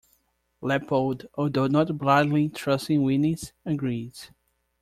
Lepold, 0.61 1.27
although 1.35 1.67
not 1.67 1.99
blindly 1.99 2.49
trusting 2.49 3.01
Wienis, 3.03 3.51
agrees. 3.67 4.31